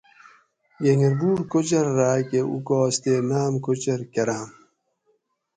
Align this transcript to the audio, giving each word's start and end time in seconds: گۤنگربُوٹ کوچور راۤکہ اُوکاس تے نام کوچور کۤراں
گۤنگربُوٹ 0.83 1.37
کوچور 1.51 1.87
راۤکہ 1.97 2.41
اُوکاس 2.49 2.95
تے 3.03 3.13
نام 3.29 3.53
کوچور 3.63 4.01
کۤراں 4.13 4.45